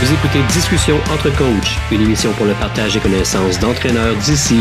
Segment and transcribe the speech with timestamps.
[0.00, 4.60] Vous écoutez Discussion entre coachs, une émission pour le partage des connaissances d'entraîneurs d'ici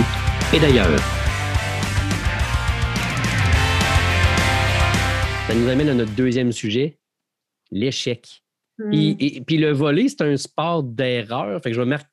[0.54, 0.98] et d'ailleurs.
[5.48, 6.98] Ça nous amène à notre deuxième sujet,
[7.71, 8.42] l'échec.
[8.78, 8.90] Hmm.
[8.90, 11.61] Puis, et- puis le volley, c'est un sport d'erreur.
[11.61, 12.04] Fait que je vais, mar-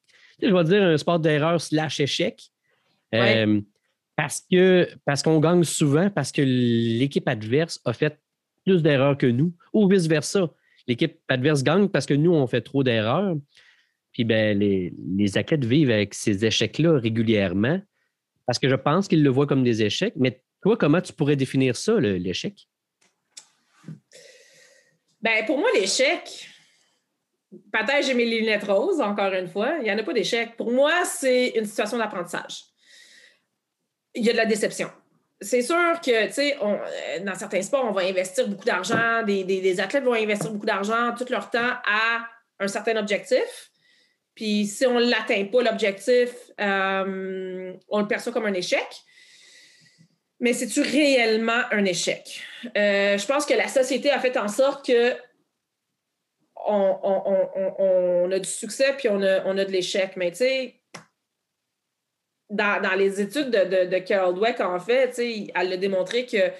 [0.43, 2.43] je vais dire un sport d'erreur slash échec.
[3.12, 3.45] Ouais.
[3.46, 3.61] Euh,
[4.16, 8.18] parce que parce qu'on gagne souvent, parce que l'équipe adverse a fait
[8.64, 10.50] plus d'erreurs que nous, ou vice-versa.
[10.87, 13.37] L'équipe adverse gagne parce que nous, on fait trop d'erreurs.
[14.12, 17.81] Puis ben, les, les athlètes vivent avec ces échecs-là régulièrement
[18.46, 20.14] parce que je pense qu'ils le voient comme des échecs.
[20.17, 22.68] Mais toi, comment tu pourrais définir ça, l'échec?
[25.21, 26.49] Ben, pour moi, l'échec,
[27.72, 30.57] peut-être j'ai mes lunettes roses, encore une fois, il n'y en a pas d'échec.
[30.57, 32.64] Pour moi, c'est une situation d'apprentissage.
[34.14, 34.91] Il y a de la déception.
[35.42, 39.81] C'est sûr que, tu sais, euh, dans certains sports, on va investir beaucoup d'argent, des,
[39.81, 42.27] athlètes vont investir beaucoup d'argent, tout leur temps à
[42.61, 43.70] un certain objectif.
[44.34, 48.86] Puis si on ne l'atteint pas, l'objectif, euh, on le perçoit comme un échec.
[50.41, 52.42] Mais c'est-tu réellement un échec?
[52.77, 55.14] Euh, je pense que la société a fait en sorte que
[56.64, 60.16] on, a du succès puis on a, on a de l'échec.
[60.16, 60.81] Mais tu sais,
[62.53, 66.50] dans, les études de, de, Carol Dweck, en fait, elle a démontré que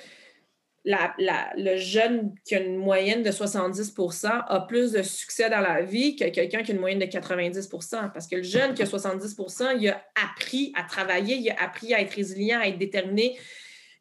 [0.85, 6.17] le jeune qui a une moyenne de 70% a plus de succès dans la vie
[6.17, 9.77] que quelqu'un qui a une moyenne de 90% Parce que le jeune qui a 70%
[9.79, 13.39] il a appris à travailler, il a appris à être résilient, à être déterminé.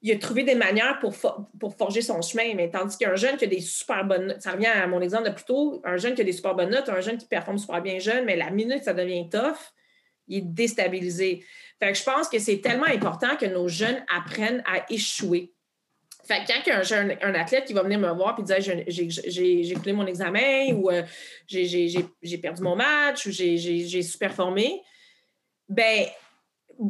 [0.01, 1.13] Il a trouvé des manières pour,
[1.59, 2.55] pour forger son chemin.
[2.55, 5.29] Mais tandis qu'un jeune qui a des super bonnes notes, ça revient à mon exemple
[5.29, 7.59] de plus tôt, un jeune qui a des super bonnes notes, un jeune qui performe
[7.59, 9.73] super bien jeune, mais la minute ça devient tough,
[10.27, 11.43] il est déstabilisé.
[11.81, 15.51] Fait que je pense que c'est tellement important que nos jeunes apprennent à échouer.
[16.23, 19.91] Fait que quand un, un athlète qui va venir me voir et dire j'ai- coulé
[19.91, 21.01] mon examen ou euh,
[21.47, 24.79] j'ai- perdu mon match ou j'ai- sous-performé,
[25.67, 26.05] ben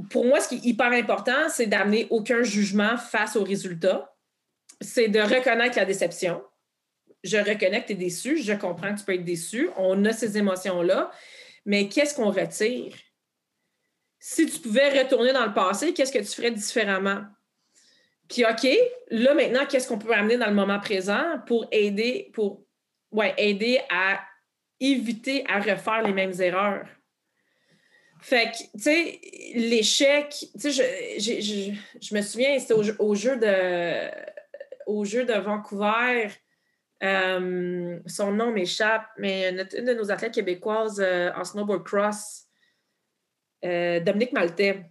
[0.10, 4.14] pour moi, ce qui est hyper important, c'est d'amener aucun jugement face aux résultats.
[4.82, 6.42] C'est de reconnaître la déception.
[7.24, 9.70] Je reconnais que tu es déçu, je comprends que tu peux être déçu.
[9.78, 11.12] On a ces émotions-là,
[11.66, 12.94] mais qu'est-ce qu'on retire?
[14.24, 17.24] Si tu pouvais retourner dans le passé, qu'est-ce que tu ferais différemment?
[18.30, 18.68] Puis, OK,
[19.10, 22.64] là, maintenant, qu'est-ce qu'on peut amener dans le moment présent pour aider, pour,
[23.12, 24.22] ouais, aider à
[24.80, 26.86] éviter à refaire les mêmes erreurs?
[28.22, 29.20] Fait que, tu sais,
[29.56, 30.84] l'échec, tu sais, je,
[31.20, 34.12] j'ai- je, je me souviens, c'était au, jeu- de,
[34.86, 36.30] au jeu de Vancouver,
[37.02, 42.41] euh, son nom m'échappe, mais une de nos athlètes québécoises euh, en snowboard cross,
[43.66, 44.84] euh, Dominique Maltais.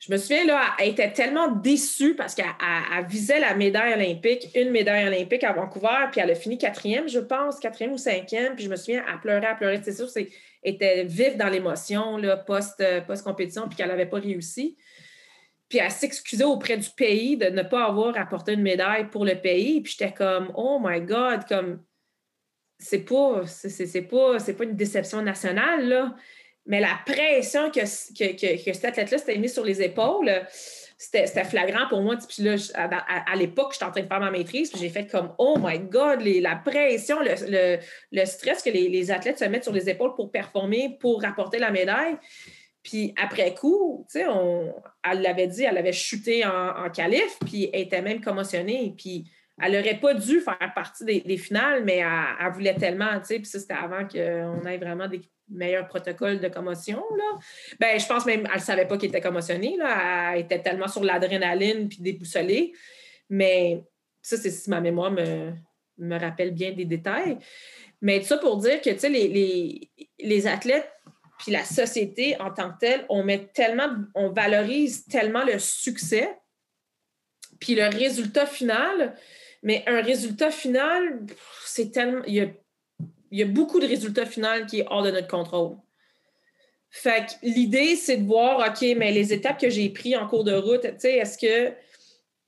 [0.00, 3.94] Je me souviens, là, elle était tellement déçue parce qu'elle elle- elle visait la médaille
[3.94, 7.98] olympique, une médaille olympique à Vancouver, puis elle a fini quatrième, je pense, quatrième ou
[7.98, 9.80] cinquième, puis je me souviens, elle pleurait, elle pleurait.
[9.82, 10.28] C'est sûr, c'est
[10.62, 14.76] était vive dans l'émotion, euh, post-compétition, puis qu'elle n'avait pas réussi.
[15.68, 19.34] Puis elle s'excusait auprès du pays de ne pas avoir apporté une médaille pour le
[19.34, 19.80] pays.
[19.82, 21.82] Puis j'étais comme, oh my God, comme,
[22.78, 26.14] c'est pas, pas, pas une déception nationale, là.
[26.68, 30.30] Mais la pression que, que, que, cet athlète-là s'était mis sur les épaules,
[30.98, 32.16] c'était, flagrant pour moi.
[32.28, 32.56] Puis là,
[33.26, 35.78] à, l'époque, j'étais en train de faire ma maîtrise, puis j'ai fait comme, oh my
[35.78, 37.78] God, les- la pression, le, le-
[38.12, 41.58] le stress que les, les athlètes se mettent sur les épaules pour performer, pour rapporter
[41.58, 42.16] la médaille.
[42.82, 44.26] Puis après coup, tu sais,
[45.10, 48.94] elle l'avait dit, elle avait chuté en, en qualif, puis elle était même commotionnée.
[48.96, 49.24] Puis
[49.62, 52.08] elle n'aurait pas dû faire partie des, des finales, mais elle,
[52.40, 56.40] elle voulait tellement, tu sais, puis ça, c'était avant qu'on ait vraiment des meilleurs protocoles
[56.40, 57.38] de commotion, là.
[57.80, 60.34] Ben, je pense même, elle ne savait pas qu'elle était commotionnée, là.
[60.34, 62.72] Elle était tellement sur l'adrénaline puis déboussolée.
[63.30, 63.82] Mais
[64.22, 65.52] ça, c'est si ma mémoire me,
[65.98, 67.38] me rappelle bien des détails.
[68.00, 70.90] Mais tout ça pour dire que, les, les, les athlètes
[71.38, 76.36] puis la société en tant que telle, on met tellement, on valorise tellement le succès,
[77.60, 79.16] puis le résultat final,
[79.62, 81.26] mais un résultat final,
[81.64, 82.46] c'est tellement, il y a,
[83.30, 85.76] il y a beaucoup de résultats finaux qui est hors de notre contrôle.
[86.90, 90.44] Fait que l'idée, c'est de voir, OK, mais les étapes que j'ai prises en cours
[90.44, 91.74] de route, tu sais, est-ce que,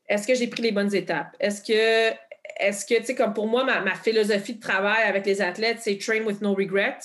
[0.08, 1.37] est-ce que j'ai pris les bonnes étapes?
[1.38, 2.16] Est-ce que,
[2.58, 5.99] est-ce que, tu sais, comme pour moi, ma, philosophie de travail avec les athlètes, c'est
[5.99, 6.99] train with no regret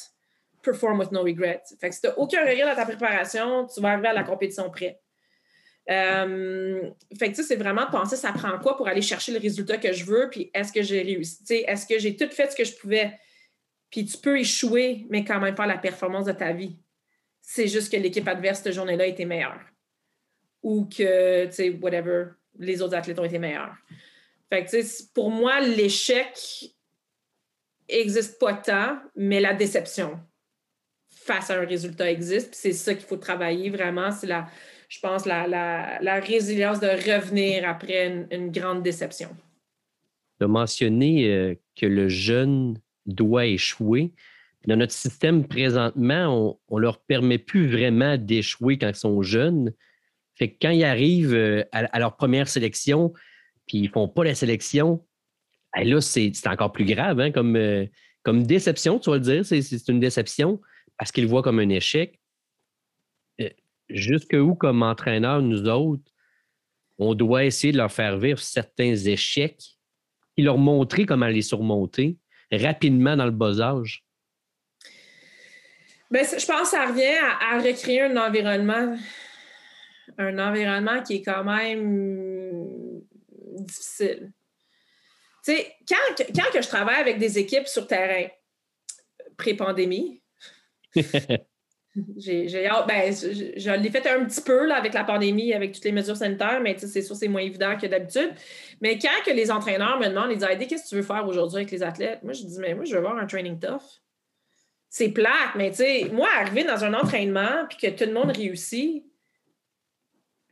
[0.65, 1.61] perform with no regret.
[1.79, 4.23] Fait que si tu n'as aucun regret dans ta préparation, tu vas arriver à la
[4.23, 4.99] compétition prêt.
[5.89, 6.89] Euh,
[7.19, 9.93] fait que c'est vraiment de penser ça prend quoi pour aller chercher le résultat que
[9.93, 11.63] je veux, puis est-ce que j'ai réussi?
[11.67, 13.13] Est-ce que j'ai tout fait ce que je pouvais?
[13.95, 16.75] Puis tu peux échouer, mais quand même faire la performance de ta vie.
[17.39, 19.61] C'est juste que l'équipe adverse cette journée-là était meilleure.
[20.61, 23.73] Ou que, tu sais, whatever, les autres athlètes ont été meilleurs.
[24.49, 26.37] Fait que, tu pour moi, l'échec,
[27.89, 30.19] n'existe pas tant, mais la déception
[31.07, 32.53] face à un résultat existe.
[32.53, 34.11] C'est ça qu'il faut travailler vraiment.
[34.11, 34.49] C'est la,
[34.89, 35.47] je pense, la,
[36.01, 39.29] la, résilience de revenir après une, grande déception.
[40.41, 44.13] De mentionner euh, que le jeune doit échouer.
[44.67, 49.71] Dans notre système présentement, on ne leur permet plus vraiment d'échouer quand ils sont jeunes.
[50.35, 53.13] Fait que quand ils arrivent euh, à, leur première sélection,
[53.67, 55.05] puis ils ne font pas la sélection,
[55.75, 57.85] ben là, c'est encore plus grave hein, comme, euh,
[58.23, 59.45] comme déception, tu vas le dire.
[59.45, 60.59] C'est une déception
[60.97, 62.19] parce qu'ils le voient comme un échec.
[63.41, 63.49] Euh,
[63.89, 66.11] jusque où, comme entraîneur, nous autres,
[66.97, 69.77] on doit essayer de leur faire vivre certains échecs
[70.37, 72.17] et leur montrer comment les surmonter
[72.51, 74.03] rapidement dans le bas âge?
[76.11, 78.97] Bien, je pense que ça revient à, recréer un environnement,
[80.17, 83.01] un environnement qui est quand même
[83.59, 84.31] difficile.
[85.43, 88.27] Tu sais, quand, quand que je travaille avec des équipes sur terrain,
[89.37, 90.21] pré-pandémie,
[92.17, 92.47] j'ai.
[92.87, 96.17] Ben, je, l'ai fait un petit peu là, avec la pandémie, avec toutes les mesures
[96.17, 98.31] sanitaires, mais c'est sûr c'est moins évident que d'habitude.
[98.81, 101.57] Mais quand que les entraîneurs me demandent, ils disent qu'est-ce que tu veux faire aujourd'hui
[101.57, 102.21] avec les athlètes?
[102.23, 104.01] Moi, je dis Mais moi, je veux avoir un training tough.
[104.89, 108.31] C'est plate, mais tu sais, moi, arriver dans un entraînement puis que tout le monde
[108.35, 109.03] réussit,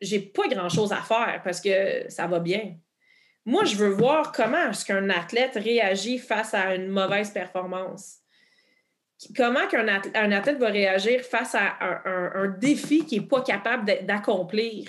[0.01, 2.75] j'ai pas grand-chose à faire parce que ça va bien.
[3.45, 8.22] Moi, je veux voir comment est-ce qu'un athlète réagit face à une mauvaise performance
[9.35, 14.87] comment qu'un athlète, va réagir face à un, défi qu'il n'est pas capable d'accomplir?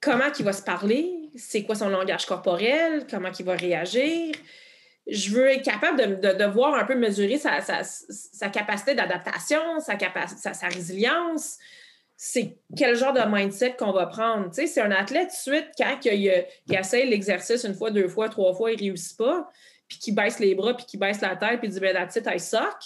[0.00, 1.30] Comment il va se parler?
[1.36, 3.06] C'est quoi son langage corporel?
[3.08, 4.34] Comment il va réagir?
[5.06, 9.96] Je veux être capable de, voir un peu mesurer sa, capacité d'adaptation, sa,
[10.54, 11.58] sa, résilience.
[12.16, 14.48] C'est quel genre de mindset qu'on va prendre?
[14.50, 18.28] Tu sais, c'est un athlète, suite, quand il, il essaie l'exercice une fois, deux fois,
[18.28, 19.50] trois fois, il ne réussit pas
[19.92, 22.26] puis qui baisse les bras, puis qui baisse la tête, puis dit ben that's it,
[22.26, 22.78] I suck.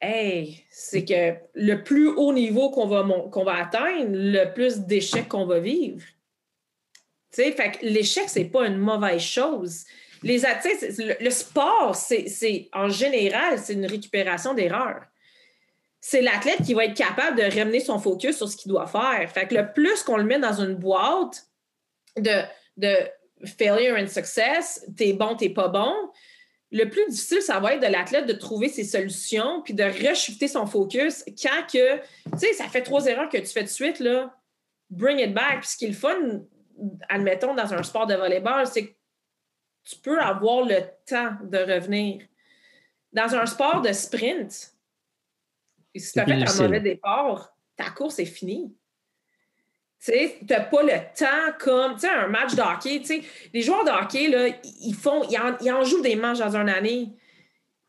[0.00, 3.02] Hey, c'est que le plus haut niveau qu'on va,
[3.44, 6.02] va atteindre, le plus d'échecs qu'on va vivre.
[7.32, 9.84] Tu sais, fait que l'échec, c'est pas une mauvaise chose.
[10.22, 15.04] Les le, le sport, c'est en général, c'est une récupération d'erreurs.
[16.00, 19.30] C'est l'athlète qui va être capable de ramener son focus sur ce qu'il doit faire.
[19.32, 21.46] Fait que le plus qu'on le met dans une boîte
[22.16, 22.42] de,
[22.76, 22.96] de
[23.44, 25.92] failure and success, t'es bon, t'es pas bon.
[26.72, 30.48] Le plus difficile, ça va être de l'athlète de trouver ses solutions puis de reshifter
[30.48, 34.00] son focus quand que, tu sais, ça fait trois erreurs que tu fais de suite,
[34.00, 34.34] là.
[34.90, 35.60] Bring it back.
[35.60, 36.42] Puis ce qui est le fun,
[37.08, 38.94] admettons, dans un sport de volleyball, c'est que
[39.84, 42.26] tu peux avoir le temps de revenir.
[43.12, 44.74] Dans un sport de sprint,
[45.94, 48.74] si tu as fait un mauvais départ, ta course est finie.
[50.04, 50.12] Tu
[50.48, 53.02] n'as pas le temps comme, un match de hockey,
[53.52, 54.48] les joueurs de hockey, là,
[54.80, 57.10] ils, font, ils en, jouent des matchs dans une année.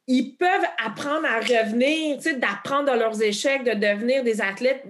[0.07, 4.87] Ils peuvent apprendre à revenir, d'apprendre dans leurs échecs, de devenir des athlètes,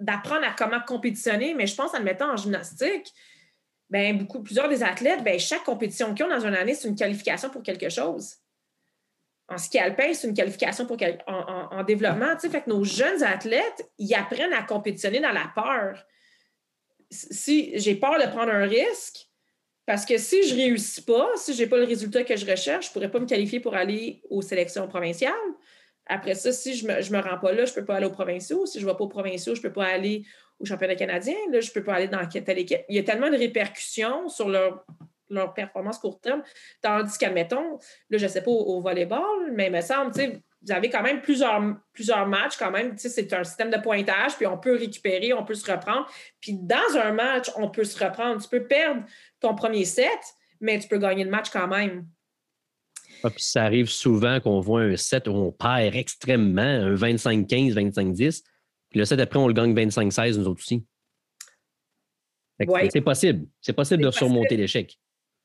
[0.00, 1.54] d'apprendre à comment compétitionner.
[1.54, 3.12] Mais je pense, en mettant en gymnastique,
[3.90, 6.96] ben, beaucoup, plusieurs des athlètes, ben, chaque compétition qu'ils ont dans une année, c'est une
[6.96, 8.36] qualification pour quelque chose.
[9.46, 12.36] En ski alpin, c'est une qualification pour en, en, développement.
[12.38, 16.02] Fait que nos jeunes athlètes, ils apprennent à compétitionner dans la peur
[17.14, 19.28] si j'ai peur de prendre un risque,
[19.86, 22.46] parce que si je ne réussis pas, si je n'ai pas le résultat que je
[22.50, 25.32] recherche, je ne pourrais pas me qualifier pour aller aux sélections provinciales.
[26.06, 28.10] Après ça, si je ne me, rends pas là, je ne peux pas aller aux
[28.10, 28.66] provinciaux.
[28.66, 30.24] Si je ne vais pas aux provinciaux, je ne peux pas aller
[30.58, 31.34] au championnat canadien.
[31.50, 32.80] Là, je peux pas aller dans telle équipe.
[32.88, 34.84] Il y a tellement de répercussions sur leur,
[35.30, 36.42] leur performance court terme.
[36.82, 37.78] Tandis qu'admettons,
[38.10, 40.88] là, je ne sais pas au, volleyball, mais il me semble, tu sais, vous avez
[40.88, 42.94] quand même plusieurs, plusieurs matchs quand même.
[42.96, 46.06] C'est un système de pointage, puis on peut récupérer, on peut se reprendre.
[46.40, 48.40] Puis dans un match, on peut se reprendre.
[48.42, 49.02] Tu peux perdre
[49.40, 50.18] ton premier set,
[50.60, 52.06] mais tu peux gagner le match quand même.
[53.22, 57.74] Ah, puis ça arrive souvent qu'on voit un set où on perd extrêmement, un 25-15,
[57.74, 58.42] 25-10.
[58.90, 60.84] Puis le set après, on le gagne 25-16, nous autres aussi.
[62.90, 63.46] C'est possible.
[63.60, 64.98] C'est possible de surmonter l'échec.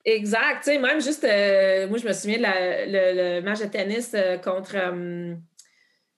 [0.06, 0.64] Exact.
[0.64, 4.38] Tu sais, même juste, euh, moi, je me souviens de le, match de tennis euh,
[4.38, 5.36] contre euh,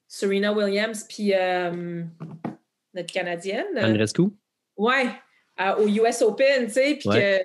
[0.08, 1.34] Serena Williams puis
[2.94, 3.78] notre Canadienne.
[3.78, 4.24] Andrescu?
[4.78, 5.08] Ouais,
[5.80, 7.40] au US Open, tu sais, puis que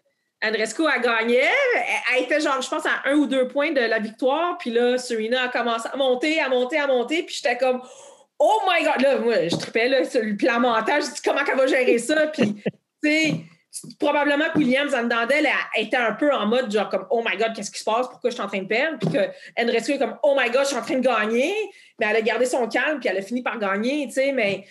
[0.45, 1.43] Andrescu a gagné.
[2.15, 4.59] Elle, était genre, je pense, à un ou deux points de la victoire.
[4.59, 7.23] Puis là, Serena a commencé à monter, à monter, à monter.
[7.23, 7.81] Puis j'étais comme,
[8.39, 9.01] oh my God!
[9.01, 11.03] Là, moi, je tripais là, sur le plan mental.
[11.03, 12.27] Je dis, comment elle va gérer ça?
[12.29, 12.63] Puis, tu
[13.03, 13.35] sais,
[13.99, 17.37] probablement que Williams en dedans d'elle était un peu en mode genre comme Oh my
[17.37, 18.09] God, qu'est-ce qui se passe?
[18.09, 18.99] Pourquoi je suis en train de perdre?
[18.99, 19.29] Puis que
[19.61, 21.53] Andrescu est comme Oh my God, je suis en train de gagner.
[21.99, 24.65] Mais elle a gardé son calme, puis elle a fini par gagner, tu sais, mais.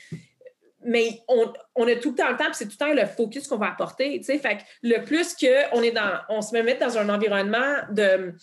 [0.88, 3.48] Mais on, a tout le temps le temps, puis c'est tout le temps le focus
[3.48, 4.22] qu'on va apporter.
[4.22, 8.36] Fait que le plus qu'on est dans, on se met dans un environnement de,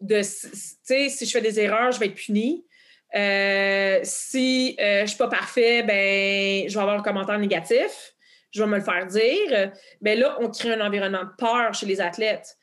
[0.00, 2.64] de si je fais des erreurs, je vais être puni.
[3.14, 8.12] Euh, si je ne suis pas parfait, ben, je vais avoir un commentaire négatif.
[8.52, 9.72] Je vais me le faire dire.
[10.00, 12.56] Ben là, on crée un environnement de peur chez les athlètes.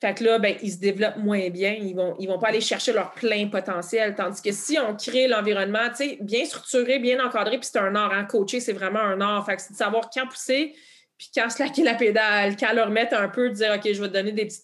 [0.00, 1.72] Fait que là, ben, ils se développent moins bien.
[1.72, 4.14] Ils vont, ils vont pas aller chercher leur plein potentiel.
[4.14, 5.88] Tandis que si on crée l'environnement,
[6.20, 9.44] bien structuré, bien encadré, puis c'est un art, hein, coacher, c'est vraiment un art.
[9.44, 10.74] Fait que c'est de savoir quand pousser,
[11.18, 14.14] puis quand slacker la pédale, quand leur mettre un peu, dire, OK, je vais te
[14.14, 14.62] donner des petits,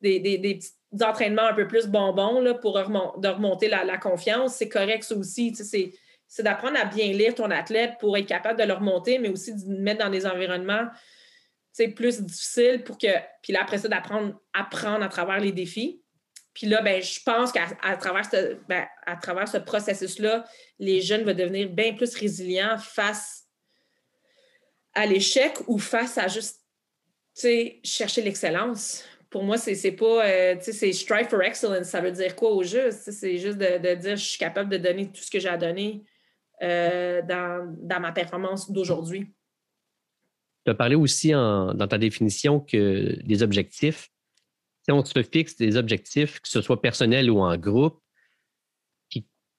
[0.00, 4.54] des, petits entraînements un peu plus bonbons là, pour remonter la, confiance.
[4.54, 5.52] C'est correct, ça aussi.
[5.56, 5.92] C'est
[6.38, 9.80] d'apprendre à bien lire ton athlète pour être capable de le remonter, mais aussi de
[9.80, 10.86] mettre dans des environnements
[11.76, 13.08] c'est plus difficile pour que.
[13.42, 16.00] Puis là, après ça, d'apprendre apprendre à travers les défis.
[16.54, 17.66] Puis là, ben, je pense qu'à
[18.00, 20.46] travers ce, ben, à ce processus-là,
[20.78, 23.44] les jeunes vont devenir bien plus résilients face
[24.94, 26.62] à l'échec ou face à juste
[27.84, 29.04] chercher l'excellence.
[29.28, 30.26] Pour moi, c'est pas.
[30.26, 31.88] Euh, c'est strive for excellence.
[31.88, 33.10] Ça veut dire quoi au juste?
[33.10, 36.06] C'est juste de, dire je suis capable de donner tout ce que j'ai à donner
[36.62, 39.32] euh, dans, ma performance d'aujourd'hui.
[40.64, 44.10] Tu as parlé aussi dans ta définition que les objectifs,
[44.82, 48.00] si on se fixe des objectifs, que ce soit personnel ou en groupe,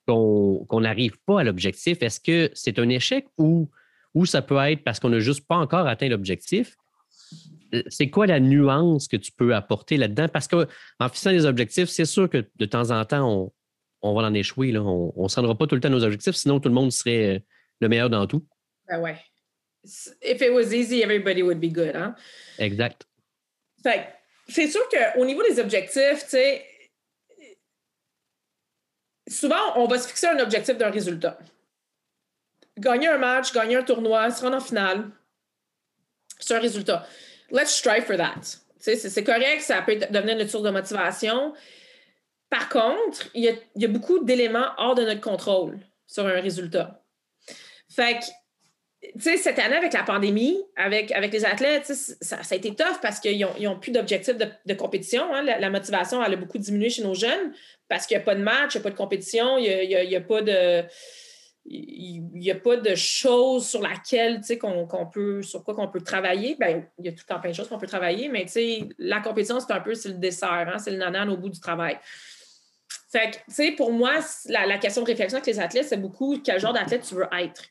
[0.07, 3.69] qu'on n'arrive pas à l'objectif, est-ce que c'est un échec ou,
[4.13, 6.77] ou ça peut être parce qu'on n'a juste pas encore atteint l'objectif?
[7.73, 10.29] Euh, c'est quoi la nuance que tu peux apporter là-dedans?
[10.29, 10.65] Parce qu'en
[11.09, 13.51] fixant des objectifs, c'est sûr que de temps en temps, on,
[14.13, 14.71] va en échouer.
[14.71, 14.81] Là.
[14.81, 16.91] On ne se rendra pas tout le temps à nos objectifs, sinon tout le monde
[16.91, 17.43] serait
[17.79, 18.45] le meilleur dans tout.
[18.87, 19.17] Ben ouais
[20.21, 21.95] if it was easy, everybody would be good.
[21.95, 22.15] Hein?
[22.59, 23.05] Exact.
[23.83, 24.07] Fait
[24.47, 26.65] c'est sûr qu'au niveau des objectifs, tu sais,
[29.27, 31.37] souvent, on va se fixer un objectif d'un résultat.
[32.77, 35.09] Gagner un match, gagner un tournoi, se rendre en finale,
[36.39, 37.05] c'est un résultat.
[37.51, 38.41] Let's strive for that.
[38.79, 41.53] C'est correct, ça peut devenir une source de motivation.
[42.49, 47.03] Par contre, il y a, a beaucoup d'éléments hors de notre contrôle sur un résultat.
[47.89, 48.25] Fait que
[49.01, 52.99] tu sais, cette année, avec la pandémie, avec, avec les athlètes, ça, a été tough
[53.01, 55.33] parce qu'ils n'ont plus d'objectif de, compétition.
[55.33, 55.43] Hein.
[55.43, 57.53] La, motivation, elle a beaucoup diminué chez nos jeunes
[57.87, 60.15] parce qu'il n'y a pas de match, il n'y a pas de compétition, il n'y
[60.15, 60.83] a, pas de.
[61.65, 66.55] Il a pas de choses sur laquelle, qu'on, peut, sur quoi qu'on peut travailler.
[66.59, 68.45] Bien, il y a tout le temps plein de choses qu'on peut travailler, mais
[68.97, 71.99] la compétition, c'est un peu le dessert, hein, c'est le nanan au bout du travail.
[73.09, 76.37] Fait que, tu sais, pour moi, la, question de réflexion avec les athlètes, c'est beaucoup
[76.43, 77.63] quel genre d'athlète tu veux être.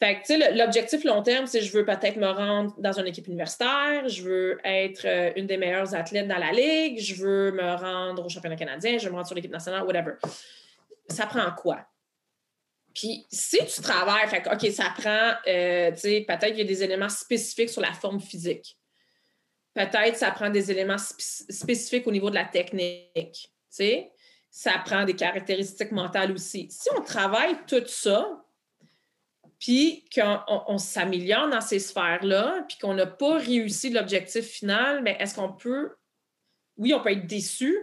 [0.00, 4.08] Fait que, l'objectif long terme, c'est je veux peut-être me rendre dans une équipe universitaire,
[4.08, 8.24] je veux être euh, une des meilleures athlètes dans la ligue, je veux me rendre
[8.24, 10.14] au championnat canadien, je veux me rendre sur l'équipe nationale, whatever.
[11.08, 11.86] Ça prend quoi?
[12.94, 16.64] Puis si tu travailles, fait OK, ça prend, euh, tu sais, peut-être qu'il y a
[16.64, 18.78] des éléments spécifiques sur la forme physique.
[19.74, 23.48] Peut-être ça prend des éléments spécifiques au niveau de la technique, tu
[24.50, 26.68] Ça prend des caractéristiques mentales aussi.
[26.70, 28.42] Si on travaille tout ça,
[29.62, 35.36] puis qu'on s'améliore dans ces sphères-là, puis qu'on n'a pas réussi l'objectif final, mais est-ce
[35.36, 35.92] qu'on peut,
[36.76, 37.78] oui, on peut être déçu,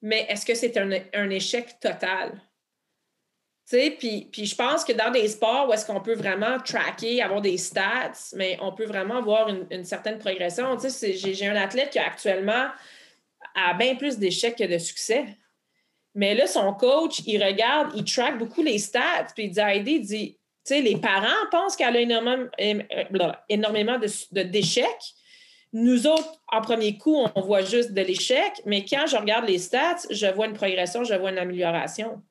[0.00, 2.40] mais est-ce que c'est un, échec total?
[3.68, 7.58] Puis, je pense que dans des sports où est-ce qu'on peut vraiment tracker, avoir des
[7.58, 10.78] stats, mais on peut vraiment avoir une, certaine progression.
[10.78, 12.68] J'ai un athlète qui actuellement
[13.54, 15.24] a bien plus d'échecs que de succès.
[16.14, 19.78] Mais là, son coach, il regarde, il track beaucoup les stats, puis il dit à
[19.78, 20.38] dit
[20.70, 23.98] les parents pensent qu'elle a énormément, euh,
[24.32, 25.14] de, d'échecs.
[25.72, 29.58] Nous autres, en premier coup, on voit juste de l'échec, mais quand je regarde les
[29.58, 32.22] stats, je vois une progression, je vois une amélioration.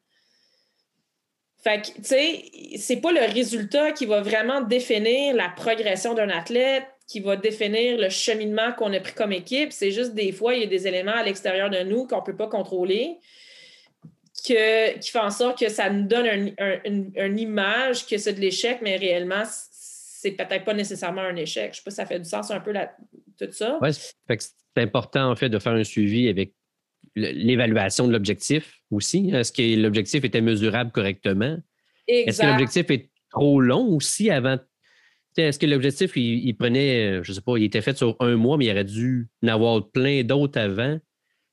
[1.63, 2.45] Fait que, tu sais,
[2.77, 7.97] c'est pas le résultat qui va vraiment définir la progression d'un athlète, qui va définir
[7.97, 9.71] le cheminement qu'on a pris comme équipe.
[9.71, 12.25] C'est juste des fois, il y a des éléments à l'extérieur de nous qu'on ne
[12.25, 13.17] peut pas contrôler
[14.43, 16.53] qui fait en sorte que ça nous donne
[16.85, 21.73] une, image que c'est de l'échec, mais réellement, c'est peut-être pas nécessairement un échec.
[21.73, 22.73] Je sais pas si ça fait du sens un peu
[23.39, 23.77] tout ça.
[23.81, 26.53] Oui, c'est important en fait de faire un suivi avec
[27.15, 29.31] l'évaluation de l'objectif aussi.
[29.33, 31.57] Est-ce que l'objectif était mesurable correctement?
[32.07, 34.57] Est-ce que l'objectif est trop long aussi avant?
[35.37, 38.57] Est-ce que l'objectif, il, prenait, je ne sais pas, il était fait sur un mois,
[38.57, 40.99] mais il aurait dû en avoir plein d'autres avant,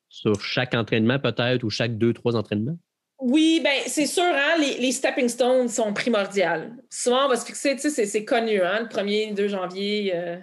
[0.08, 2.78] sur chaque entraînement peut-être, ou chaque deux, trois entraînements?
[3.18, 6.76] Oui, ben c'est sûr, hein, les, stepping stones sont primordiales.
[6.90, 10.12] Souvent, on va se fixer, tu sais, c'est connu, hein, le 1er, 2 janvier.
[10.14, 10.36] Euh,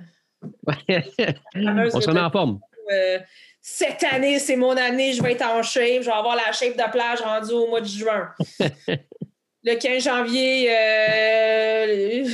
[1.93, 2.59] on se met en forme.
[2.91, 3.19] Euh,
[3.61, 6.75] cette année, c'est mon année, je vais être en shape, je vais avoir la shape
[6.75, 8.29] de plage rendue au mois de juin.
[9.63, 12.25] le 15 janvier, euh,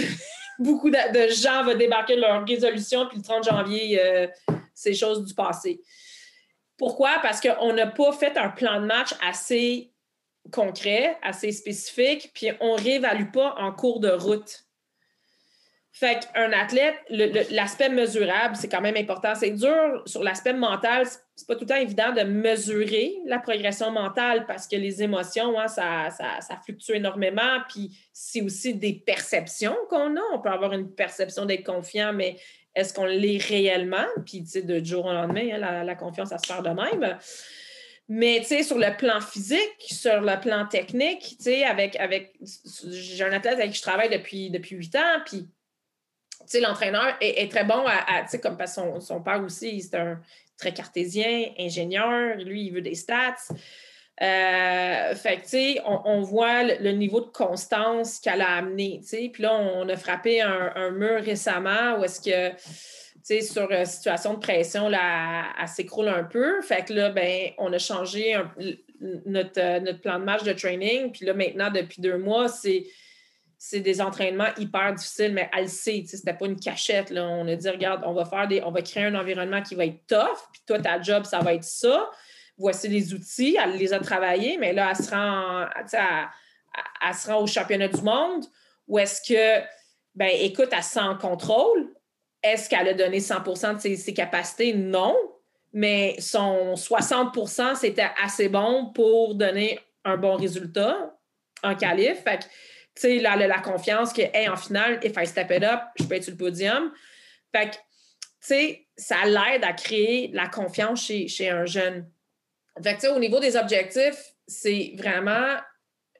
[0.59, 4.29] beaucoup de, gens vont débarquer leur résolution, puis le 30 janvier,
[4.73, 5.81] c'est chose du passé.
[6.77, 7.17] Pourquoi?
[7.21, 9.91] Parce qu'on n'a pas fait un plan de match assez
[10.51, 14.66] concret, assez spécifique, puis on ne réévalue pas en cours de route.
[15.99, 16.93] Fait qu'un athlète,
[17.49, 19.33] l'aspect mesurable, c'est quand même important.
[19.33, 21.07] C'est dur sur l'aspect mental.
[21.35, 25.59] C'est pas tout le temps évident de mesurer la progression mentale parce que les émotions,
[25.59, 26.11] hein, ça,
[26.63, 27.61] fluctue énormément.
[27.67, 30.21] Puis c'est aussi des perceptions qu'on a.
[30.33, 32.37] On peut avoir une perception d'être confiant, mais
[32.75, 34.05] est-ce qu'on l'est réellement?
[34.23, 37.17] Puis, tu sais, de jour au lendemain, hein, la, confiance, ça se perd de même.
[38.07, 42.35] Mais, tu sais, sur le plan physique, sur le plan technique, tu sais, avec, avec
[42.91, 45.47] j'ai un athlète avec qui je travaille depuis, depuis 8 ans, puis
[46.61, 50.19] l'entraîneur est, très bon à, comme parce son, père aussi, c'est un
[50.57, 53.35] très cartésien, ingénieur, lui, il veut des stats.
[54.19, 59.29] Euh, fait que, sais, on, voit le, niveau de constance qu'elle a amené, sais.
[59.31, 62.61] Puis là, on a frappé un, mur récemment où est-ce que, tu
[63.21, 66.61] sais, sur une situation de pression, là, elle, s'écroule un peu.
[66.63, 68.35] Fait que là, ben, on a changé
[68.99, 71.11] notre, notre plan de match de training.
[71.11, 72.85] Puis là, maintenant, depuis deux mois, c'est
[73.57, 77.09] c'est des entraînements hyper difficiles, mais elle sait, c'était pas une cachette.
[77.09, 77.25] Là.
[77.25, 78.47] On a dit, regarde, on va faire
[78.83, 82.09] créer un environnement qui va être tough, puis toi, ta job, ça va être ça.
[82.57, 85.03] Voici les outils, elle les a travaillés, mais là, elle
[87.15, 88.45] se rend, au championnat du monde.
[88.87, 89.65] Ou est-ce que,
[90.15, 91.93] ben écoute, elle se sent en contrôle?
[92.43, 94.73] Est-ce qu'elle a donné 100% de ses, capacités?
[94.73, 95.15] Non.
[95.73, 101.15] Mais son 60% c'était assez bon pour donner un bon résultat
[101.61, 102.23] en qualif.
[102.99, 106.15] Sais, la, la, confiance que, hey, en finale, if I step it up, je peux
[106.15, 106.91] être sur le podium.
[107.55, 107.79] Fait que, tu
[108.41, 112.09] sais, ça l'aide à créer la confiance chez, chez un jeune.
[112.83, 115.57] Fait que, au niveau des objectifs, c'est vraiment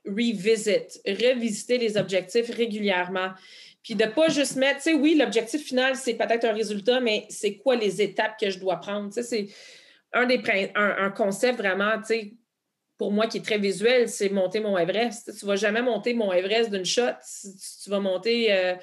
[0.06, 3.32] revisit, revisiter les objectifs régulièrement.
[3.84, 7.00] Puis de ne pas juste mettre, tu sais, oui, l'objectif final, c'est peut-être un résultat,
[7.00, 9.14] mais c'est quoi les étapes que je dois prendre?
[9.14, 9.48] C'est
[10.14, 10.42] un des
[10.76, 12.34] un concept vraiment, tu sais,
[12.98, 15.32] pour moi, qui est très visuel, c'est monter mon Everest.
[15.38, 17.14] Tu ne vas jamais monter mon Everest d'une shot.
[17.84, 18.76] Tu, vas monter euh,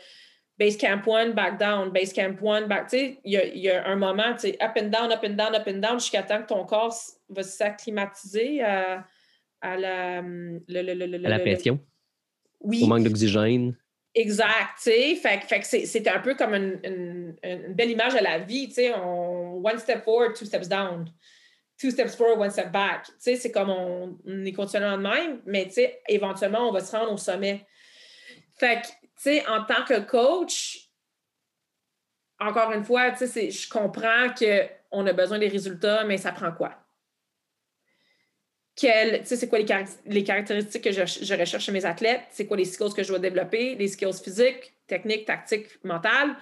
[0.59, 2.89] base camp one, back down, base camp one, back.
[2.89, 5.55] Tu sais, il y a, un moment, tu sais, up and down, up and down,
[5.55, 6.97] up and down, jusqu'à temps que ton corps
[7.29, 9.05] va s'acclimatiser à,
[9.61, 10.23] à, la,
[10.69, 11.81] la pression?
[12.61, 12.83] Oui.
[12.85, 13.77] Au manque d'oxygène?
[14.15, 15.17] Exact, tu sais.
[15.17, 18.75] Fait, fait que c'est un peu comme une, une, belle image de la vie, tu
[18.75, 18.95] sais.
[18.95, 21.07] one step forward, two steps down
[21.85, 23.05] two steps forward, one step back.
[23.05, 26.81] Tu sais, c'est comme on, est continuellement de même, mais tu sais, éventuellement, on va
[26.81, 27.67] se rendre au sommet.
[28.59, 30.89] Fait que, tu sais, en tant que coach,
[32.41, 36.53] encore une fois, tu sais, je comprends qu'on a besoin des résultats, mais ça prend
[36.53, 36.73] quoi?
[38.77, 42.23] tu sais, c'est quoi les, caractéristiques que je, je, recherche chez mes athlètes?
[42.31, 43.77] C'est quoi les skills que je dois développer?
[43.77, 46.35] Les skills physiques, techniques, tactiques, mentales?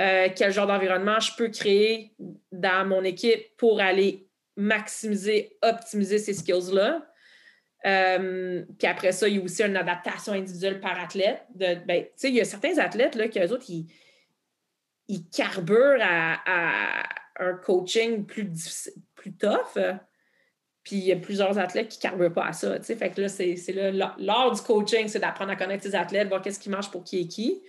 [0.00, 2.12] Euh, quel genre d'environnement je peux créer
[2.50, 4.27] dans mon équipe pour aller
[4.58, 7.06] maximiser, optimiser ces skills-là.
[7.86, 11.42] Euh, puis après ça, il y a aussi une adaptation individuelle par athlète.
[11.54, 11.80] Ben,
[12.22, 13.86] il y a certains athlètes qui, eux autres, ils,
[15.06, 17.04] ils carburent à,
[17.40, 19.78] un coaching plus, plus tough.
[20.82, 22.80] Puis il y a plusieurs athlètes qui ne carburent pas à ça.
[22.80, 23.54] Fait que là, c'est
[24.18, 27.20] l'art du coaching, c'est d'apprendre à connaître tes athlètes, voir qu'est-ce qui marche pour qui
[27.20, 27.62] est qui.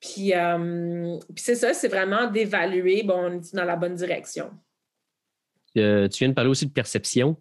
[0.00, 4.50] Puis, euh, puis c'est ça, c'est vraiment d'évaluer, bon, on est dans la bonne direction.
[5.74, 7.36] Tu viens de parler aussi de perception.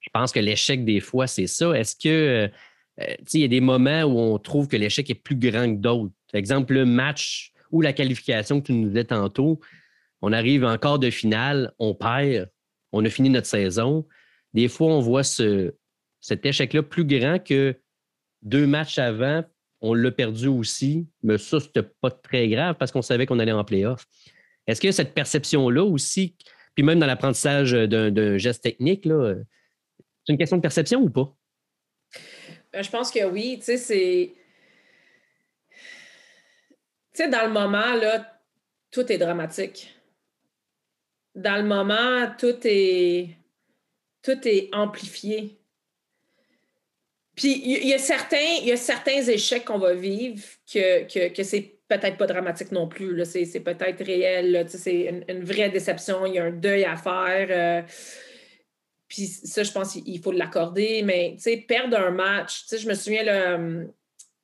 [0.00, 1.72] Je pense que l'échec, des fois, c'est ça.
[1.72, 2.48] Est-ce que,
[2.98, 5.80] euh, il y a des moments où on trouve que l'échec est plus grand que
[5.80, 6.14] d'autres?
[6.32, 9.60] Par exemple, le match ou la qualification que tu nous disais tantôt,
[10.22, 12.50] on arrive en quart de finale, on perd,
[12.92, 14.06] on a fini notre saison.
[14.52, 15.74] Des fois, on voit ce,
[16.20, 17.76] cet échec-là plus grand que
[18.42, 19.44] deux matchs avant,
[19.80, 23.52] on l'a perdu aussi, mais ça, c'était pas très grave parce qu'on savait qu'on allait
[23.52, 24.06] en playoff.
[24.66, 26.36] Est-ce que cette perception-là aussi,
[26.74, 31.34] puis même dans l'apprentissage d'un geste technique, c'est une question de perception ou pas?
[32.72, 33.56] Ben, je pense que oui.
[33.58, 34.34] Tu sais, c'est.
[37.12, 38.40] Tu sais, dans le moment, là,
[38.90, 39.94] tout est dramatique.
[41.34, 43.36] Dans le moment, tout est.
[44.22, 45.58] Tout est amplifié.
[47.34, 51.32] Puis il y, a certains, il y a certains échecs qu'on va vivre que, que,
[51.32, 53.24] que c'est peut-être pas dramatique non plus.
[53.24, 54.64] C'est peut-être réel.
[54.68, 56.24] C'est une, vraie déception.
[56.24, 57.48] Il y a un deuil à faire.
[57.50, 57.82] Euh,
[59.08, 61.02] puis ça, je pense qu'il faut l'accorder.
[61.02, 63.84] Mais perdre un match, je me souviens, euh,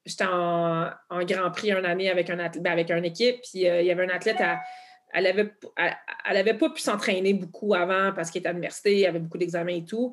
[0.04, 3.40] j'étais en, Grand Prix un année avec un ben, une équipe.
[3.42, 4.42] Puis euh, il y avait un athlète,
[5.14, 9.00] elle n'avait elle, avait pas pu s'entraîner beaucoup avant parce qu'il était à l'université, il
[9.00, 10.12] y avait beaucoup d'examens et tout.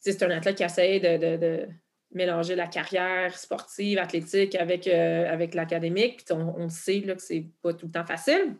[0.00, 1.68] C'est un athlète qui essayait de
[2.12, 6.24] mélanger la carrière sportive, athlétique avec, euh, avec l'académique.
[6.24, 8.56] Puis on, sait là, que c'est pas tout le temps facile.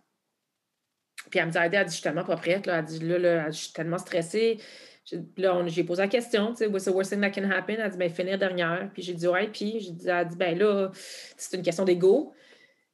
[1.30, 2.66] Puis elle me dit, elle dit, je suis tellement pas prête.
[2.66, 2.78] Là.
[2.78, 4.58] Elle dit, là, là, je suis tellement stressée.
[5.36, 7.76] Là, j'ai posé la question, tu sais, what's the worst thing that can happen?
[7.78, 8.90] Elle dit, ben, finir dernière.
[8.92, 9.48] Puis j'ai dit, ouais.
[9.48, 12.34] Puis j'ai dit, elle dit, ben là, c'est une question d'ego.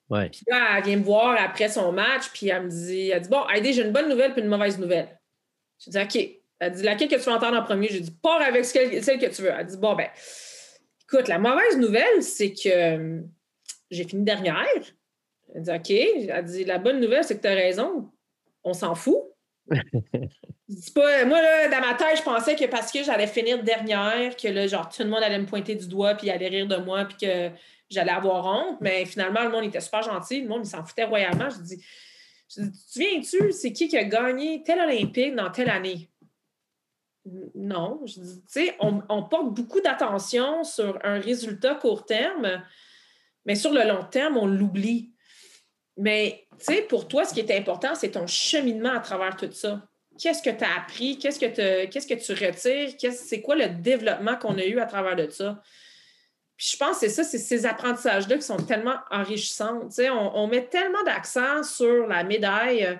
[0.08, 0.28] Ouais.
[0.28, 3.28] Puis là, elle vient me voir après son match, puis elle me dit, elle dit,
[3.28, 5.18] bon, Heidi, j'ai une bonne nouvelle puis une mauvaise nouvelle.
[5.84, 6.43] Je dis, OK.
[6.60, 7.88] Elle dit, laquelle que tu veux entendre en premier?
[7.88, 9.50] J'ai dit, pars avec celle que tu veux.
[9.50, 10.08] Elle dit, bon, ben,
[11.02, 13.20] écoute, la mauvaise nouvelle, c'est que euh,
[13.90, 14.64] j'ai fini dernière.
[15.54, 15.90] Elle dit, OK.
[15.90, 18.10] Elle dit, la bonne nouvelle, c'est que tu as raison.
[18.62, 19.18] On s'en fout.
[20.94, 24.48] pas, moi, là, dans ma tête, je pensais que parce que j'allais finir dernière, que
[24.48, 27.04] là, genre, tout le monde allait me pointer du doigt, puis allait rire de moi,
[27.04, 27.50] puis que
[27.90, 28.78] j'allais avoir honte.
[28.80, 30.42] Mais finalement, le monde était super gentil.
[30.42, 31.50] Le monde, il s'en foutait royalement.
[31.50, 31.84] Je dis,
[32.54, 36.08] je dis tu viens-tu, c'est qui qui a gagné tel Olympique dans telle année?
[37.54, 38.00] Non.
[38.04, 42.62] Je dis, tu sais, on, porte beaucoup d'attention sur un résultat court terme,
[43.46, 45.12] mais sur le long terme, on l'oublie.
[45.96, 49.50] Mais, tu sais, pour toi, ce qui est important, c'est ton cheminement à travers tout
[49.52, 49.87] ça.
[50.18, 51.18] Qu'est-ce que tu as appris?
[51.18, 53.12] Qu'est-ce que, que tu retires?
[53.12, 55.60] C'est quoi le développement qu'on a eu à travers de ça?
[56.56, 59.80] Puis je pense que c'est ça, c'est ces apprentissages-là qui sont tellement enrichissants.
[59.88, 62.96] Tu sais, on, on met tellement d'accent sur la médaille.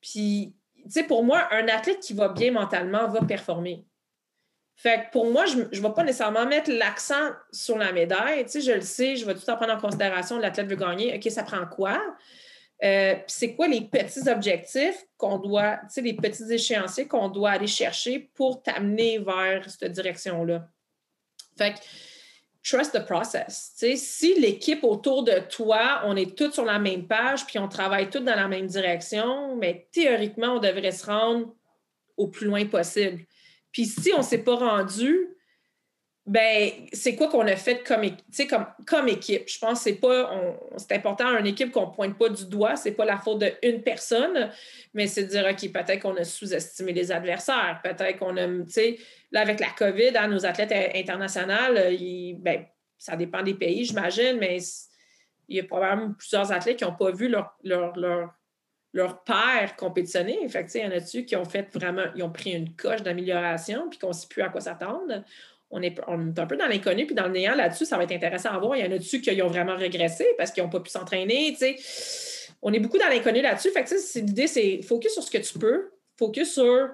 [0.00, 3.84] Puis, tu sais, pour moi, un athlète qui va bien mentalement va performer.
[4.76, 8.46] Fait pour moi, je ne vais pas nécessairement mettre l'accent sur la médaille.
[8.46, 11.14] Tu je le sais, je vais tout temps prendre en considération l'athlète veut gagner.
[11.14, 12.00] OK, ça prend quoi?
[12.82, 17.50] Euh, c'est quoi les petits objectifs qu'on doit, tu sais, les petits échéanciers qu'on doit
[17.50, 20.66] aller chercher pour t'amener vers cette direction-là?
[21.58, 21.74] Fait
[22.62, 23.72] trust the process.
[23.74, 28.10] Si l'équipe autour de toi, on est tous sur la même page, puis on travaille
[28.10, 31.54] tous dans la même direction, mais théoriquement, on devrait se rendre
[32.16, 33.24] au plus loin possible.
[33.72, 35.29] Puis si on ne s'est pas rendu,
[36.26, 38.02] ben c'est quoi qu'on a fait comme,
[38.48, 39.48] comme, comme équipe?
[39.48, 40.30] Je pense que c'est pas
[40.76, 43.82] c'est important une équipe qu'on ne pointe pas du doigt, c'est pas la faute d'une
[43.82, 44.50] personne,
[44.92, 49.40] mais c'est de dire OK, peut-être qu'on a sous-estimé les adversaires, peut-être qu'on a, là
[49.40, 51.74] avec la COVID, hein, nos athlètes internationaux,
[52.38, 52.66] ben,
[52.98, 54.58] ça dépend des pays, j'imagine, mais
[55.48, 58.30] il y a probablement plusieurs athlètes qui n'ont pas vu leur, leur, leur
[58.92, 60.48] leur père compétitionner.
[60.48, 63.88] Fait il y en a-tu qui ont fait vraiment, ils ont pris une coche d'amélioration
[63.88, 65.22] puis qu'on ne sait plus à quoi s'attendre?
[65.70, 68.04] On est, on est un peu dans l'inconnu puis dans le néant là-dessus, ça va
[68.04, 68.76] être intéressant à voir.
[68.76, 71.56] Il y en a-tu qui ont vraiment régressé parce qu'ils n'ont pas pu s'entraîner,
[72.62, 73.70] On est beaucoup dans l'inconnu là-dessus.
[73.70, 76.90] Fait l'idée, c'est focus sur ce que tu peux, focus sur,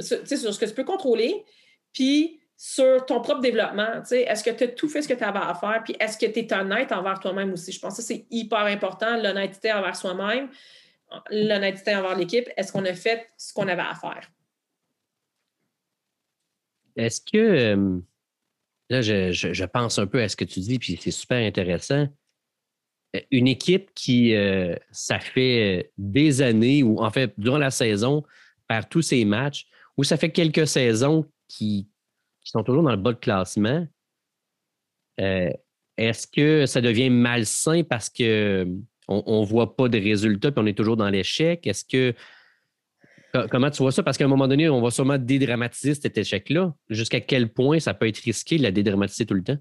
[0.00, 1.44] sur ce que tu peux contrôler,
[1.92, 4.02] puis sur ton propre développement.
[4.10, 6.26] Est-ce que tu as tout fait ce que tu avais à faire, puis est-ce que
[6.26, 7.72] tu es honnête envers toi-même aussi?
[7.72, 10.48] Je pense que c'est hyper important, l'honnêteté envers soi-même
[11.30, 14.30] l'honnêteté envers l'équipe, est-ce qu'on a fait ce qu'on avait à faire?
[16.96, 17.98] Est-ce que, euh,
[18.90, 22.08] là, je, pense un peu à ce que tu dis, puis c'est super intéressant.
[23.16, 28.22] Euh, une équipe qui, euh, ça fait des années, ou en fait, durant la saison,
[28.68, 29.66] perd tous ses matchs,
[29.96, 31.88] ou ça fait quelques saisons qui,
[32.44, 33.86] sont toujours dans le bas de classement,
[35.16, 38.66] est-ce que ça devient malsain parce que
[39.08, 41.66] on ne voit pas de résultats, puis on est toujours dans l'échec?
[41.66, 42.14] Est-ce que.
[43.50, 44.02] Comment tu vois ça?
[44.02, 46.74] Parce qu'à un moment donné, on va sûrement dédramatiser cet échec-là.
[46.88, 49.56] Jusqu'à quel point ça peut être risqué de la dédramatiser tout le temps?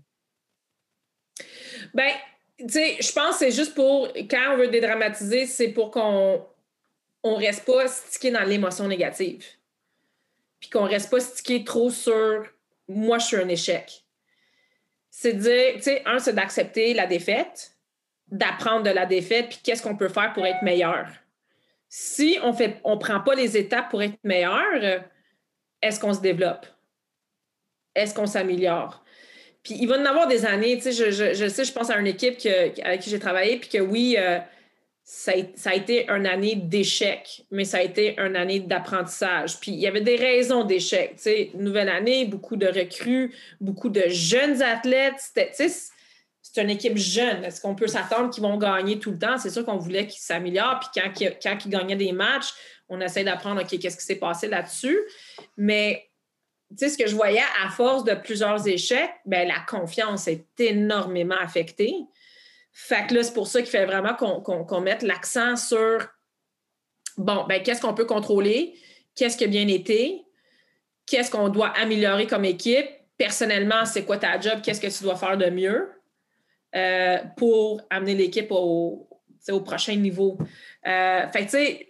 [1.93, 2.11] Bien,
[2.59, 4.07] tu sais, je pense que c'est juste pour.
[4.29, 6.45] Quand on veut dédramatiser, c'est pour qu'on
[7.23, 9.43] ne reste pas stické dans l'émotion négative.
[10.59, 12.45] Puis qu'on reste pas stické trop sur
[12.87, 14.03] moi, je suis un échec.
[15.09, 17.73] C'est dire, tu sais, un, c'est d'accepter la défaite
[18.33, 21.07] d'apprendre de la défaite, puis qu'est-ce qu'on peut faire pour être meilleur.
[21.95, 25.03] Si on ne prend pas les étapes pour être meilleur,
[25.79, 26.65] est-ce qu'on se développe?
[27.93, 29.03] Est-ce qu'on s'améliore?
[29.61, 32.07] Puis il va en avoir des années, tu sais, je, sais, je pense à une
[32.07, 32.39] équipe
[32.83, 34.39] avec qui j'ai travaillé, puis que oui, euh,
[35.03, 35.33] ça,
[35.65, 39.59] a, été une année d'échec, mais ça a été une année d'apprentissage.
[39.59, 41.17] Puis il y avait des raisons d'échec.
[41.17, 45.19] Tu sais, nouvelle année, beaucoup de recrues, beaucoup de jeunes athlètes.
[45.19, 45.51] C'était,
[46.53, 47.43] c'est une équipe jeune.
[47.43, 49.39] Est-ce qu'on peut s'attendre qu'ils vont gagner tout le temps?
[49.39, 50.79] C'est sûr qu'on voulait qu'ils s'améliorent.
[50.79, 52.53] Puis quand, ils gagnaient des matchs,
[52.87, 54.99] on essaie d'apprendre, OK, qu'est-ce qui s'est passé là-dessus?
[55.57, 56.11] Mais,
[56.69, 60.45] tu sais, ce que je voyais à force de plusieurs échecs, bien, la confiance est
[60.59, 61.95] énormément affectée.
[62.71, 66.07] Fait que là, c'est pour ça qu'il fait vraiment qu'on mette l'accent sur,
[67.17, 68.79] bon, ben qu'est-ce qu'on peut contrôler?
[69.15, 70.21] Qu'est-ce qui a bien été?
[71.07, 72.85] Qu'est-ce qu'on doit améliorer comme équipe?
[73.17, 74.59] Personnellement, c'est quoi ta job?
[74.63, 75.89] Qu'est-ce que tu dois faire de mieux?
[76.75, 79.07] Euh, pour amener l'équipe au,
[79.47, 80.39] au, prochain niveau.
[80.87, 81.87] Euh, fait tu sais,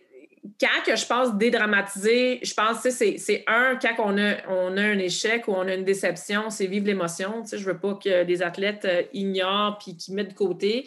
[0.59, 4.99] quand je pense dédramatiser, je pense que c'est un, quand on a, on a un
[4.99, 7.45] échec ou on a une déception, c'est vivre l'émotion.
[7.49, 10.85] Je ne veux pas que les athlètes euh, ignorent puis qu'ils mettent de côté.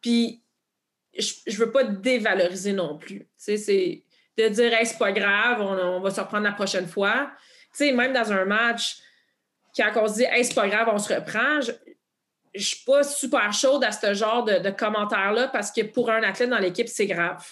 [0.00, 0.42] Puis,
[1.16, 3.28] je ne veux pas dévaloriser non plus.
[3.36, 4.02] C'est
[4.36, 7.30] de dire, hey, c'est pas grave, on, va se reprendre la prochaine fois.
[7.72, 8.98] sais, même dans un match,
[9.76, 11.70] quand on se dit, hey, c'est pas grave, on se reprend, je
[12.54, 16.50] ne suis pas super chaude à ce genre de, commentaires-là parce que pour un athlète
[16.50, 17.44] dans l'équipe, c'est grave.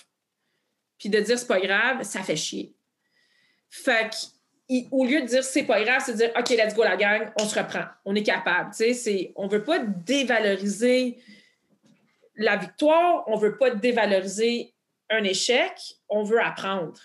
[0.98, 2.74] Puis de dire, c'est pas grave, ça fait chier.
[3.68, 4.11] Fait
[4.90, 7.30] au lieu de dire c'est pas grave, c'est de dire OK, let's go la gang,
[7.38, 8.70] on se reprend, on est capable.
[9.37, 11.18] On ne veut pas dévaloriser
[12.37, 14.74] la victoire, on ne veut pas dévaloriser
[15.11, 15.72] un échec,
[16.09, 16.98] on veut apprendre.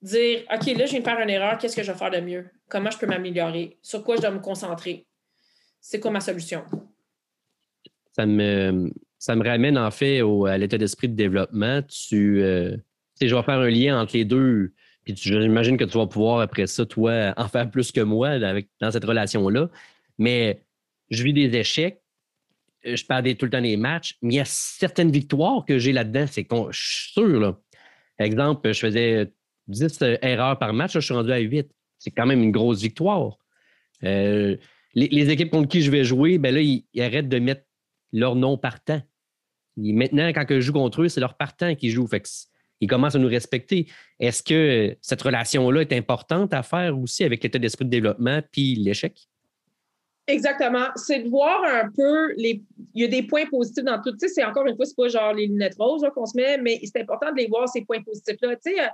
[0.00, 2.20] Dire OK, là, je viens de faire une erreur, qu'est-ce que je vais faire de
[2.20, 2.50] mieux?
[2.68, 3.78] Comment je peux m'améliorer?
[3.82, 5.06] Sur quoi je dois me concentrer?
[5.86, 6.64] C'est quoi ma solution?
[8.12, 11.82] Ça me, ça ramène en fait à l'état d'esprit de développement.
[11.82, 12.74] Tu, euh,
[13.20, 14.72] je vais faire un lien entre les deux
[15.04, 18.90] puis j'imagine que tu vas pouvoir, après ça, toi, en faire plus que moi dans
[18.90, 19.68] cette relation-là.
[20.16, 20.62] Mais
[21.10, 22.00] je vis des échecs,
[22.82, 25.92] je perds tout le temps des matchs, mais il y a certaines victoires que j'ai
[25.92, 26.24] là-dedans.
[26.26, 27.38] C'est je suis sûr.
[27.38, 27.58] Là.
[28.18, 29.32] Exemple, je faisais
[29.68, 31.70] 10 euh, erreurs par match, je suis rendu à 8.
[31.98, 33.36] C'est quand même une grosse victoire.
[34.04, 34.56] Euh,
[34.94, 37.62] les, équipes contre qui je vais jouer, ben là, ils, arrêtent de mettre
[38.12, 39.00] leur nom partant.
[39.76, 42.06] maintenant, quand je joue contre eux, c'est leur partant qui joue.
[42.06, 42.28] Fait que
[42.80, 43.86] ils commencent à nous respecter.
[44.20, 48.74] Est-ce que cette relation-là est importante à faire aussi avec l'état d'esprit de développement puis
[48.74, 49.26] l'échec?
[50.26, 50.86] Exactement.
[50.96, 52.62] C'est de voir un peu les.
[52.94, 54.12] Il y a des points positifs dans tout.
[54.12, 56.58] Tu sais, c'est encore une fois, c'est pas genre les lunettes roses qu'on se met,
[56.58, 58.56] mais c'est important de les voir, ces points positifs-là.
[58.56, 58.88] Tu sais, euh,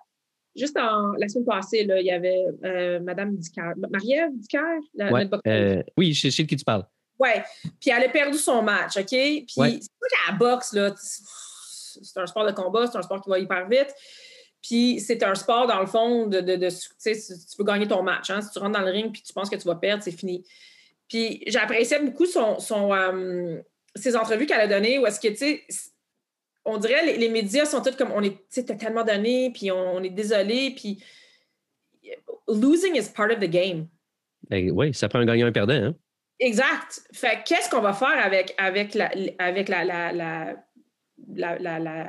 [0.57, 4.31] juste en, la semaine passée, là, il y avait euh, Mme Dicker, Marie-Ève
[4.95, 5.11] la,
[5.47, 6.87] euh, Oui, je sais de qui tu parles.
[7.19, 7.31] Oui.
[7.81, 9.09] Puis elle a perdu son match, OK?
[9.09, 10.95] Puis c'est pas qu'à la boxe, là
[12.03, 13.95] c'est un sport de combat, c'est un sport qui va hyper vite.
[14.63, 18.31] Puis c'est un sport, dans le fond, de, de, tu veux gagner ton match.
[18.31, 18.43] Hein.
[18.43, 20.45] Si tu rentres dans le ring puis tu penses que tu vas perdre, c'est fini.
[21.09, 23.59] Puis j'appréciais beaucoup son, son euh,
[23.97, 25.65] ses entrevues qu'elle a données où est-ce que, tu sais,
[26.71, 28.39] on dirait les, les médias sont tous comme on est,
[28.79, 31.03] tellement donné, puis on, est désolé, puis
[32.49, 33.89] losing is part of the game.
[34.49, 35.75] Ben oui, ça prend un gagnant et un perdant.
[35.75, 35.95] Hein?
[36.39, 37.03] Exact.
[37.13, 40.57] Fait qu'est-ce qu'on va faire avec, avec, la, avec la, la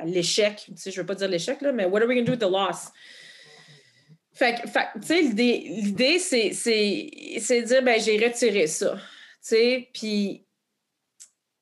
[0.04, 0.64] l'échec?
[0.66, 2.32] Tu sais, je ne veux pas dire l'échec, là, mais what are we going to
[2.32, 2.90] do with the loss?
[4.32, 8.94] Fait, fait tu sais, l'idée, c'est, de dire, ben, j'ai retiré ça.
[8.94, 9.00] Tu
[9.40, 10.46] sais, puis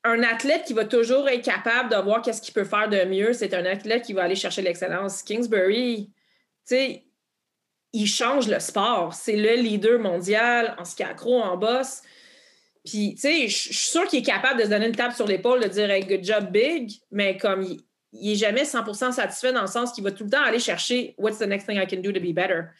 [0.04, 3.32] un athlète qui va toujours être capable de voir qu'est-ce qu'il peut faire de mieux,
[3.32, 5.22] c'est un athlète qui va aller chercher l'excellence.
[5.22, 6.12] Kingsbury, tu
[6.64, 7.04] sais,
[7.92, 9.14] il change le sport.
[9.14, 12.02] C'est le leader mondial en ski accro, en boss.
[12.84, 15.26] Puis, tu sais, je suis sûre qu'il est capable de se donner une tape sur
[15.26, 17.80] l'épaule, de dire hey, good job, big, mais comme il,
[18.12, 21.14] il est jamais 100% satisfait dans le sens qu'il va tout le temps aller chercher
[21.18, 22.70] what's the next thing I can do to be better?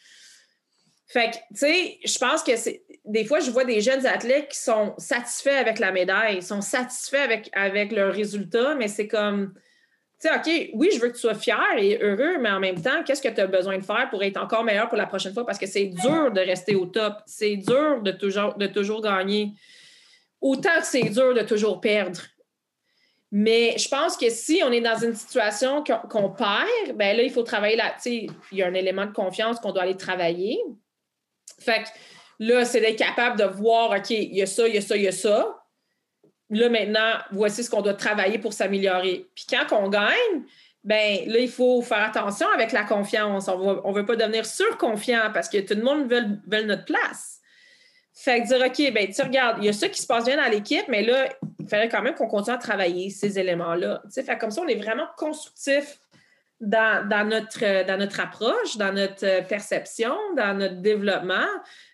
[1.11, 2.83] Fait que, tu sais, je pense que c'est.
[3.03, 7.15] Des fois, je vois des jeunes athlètes qui sont satisfaits avec la médaille, sont satisfaits
[7.15, 9.53] avec, avec leur résultat, mais c'est comme.
[10.21, 12.79] Tu sais, OK, oui, je veux que tu sois fier et heureux, mais en même
[12.79, 15.33] temps, qu'est-ce que tu as besoin de faire pour être encore meilleur pour la prochaine
[15.33, 15.45] fois?
[15.45, 17.15] Parce que c'est dur de rester au top.
[17.25, 19.53] C'est dur de toujours, de toujours gagner
[20.41, 22.21] autant que c'est dur de toujours perdre.
[23.31, 27.31] Mais je pense que si on est dans une situation qu'on perd, ben là, il
[27.31, 27.95] faut travailler là.
[28.05, 30.59] Il y a un élément de confiance qu'on doit aller travailler.
[31.61, 31.89] Fait que
[32.39, 34.97] là, c'est d'être capable de voir, OK, il y a ça, il y a ça,
[34.97, 35.57] il y a ça.
[36.49, 39.25] Là, maintenant, voici ce qu'on doit travailler pour s'améliorer.
[39.35, 40.43] Puis quand on gagne,
[40.83, 43.47] ben là, il faut faire attention avec la confiance.
[43.47, 47.39] On ne veut pas devenir surconfiant parce que tout le monde veut, veut notre place.
[48.13, 50.37] Fait que dire, OK, ben, tu regardes, il y a ça qui se passe bien
[50.37, 54.01] dans l'équipe, mais là, il fallait quand même qu'on continue à travailler ces éléments-là.
[54.13, 55.99] Fait comme ça, on est vraiment constructif
[56.61, 61.47] dans, notre, dans notre approche, dans notre perception, dans notre développement.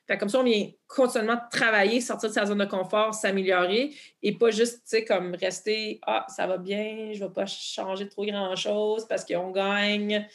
[0.06, 4.38] Fait comme ça, on vient continuellement travailler, sortir de sa zone de confort, s'améliorer et
[4.38, 8.08] pas juste, tu sais, comme rester, ah, ça va bien, je ne vais pas changer
[8.08, 10.28] trop grand-chose parce qu'on gagne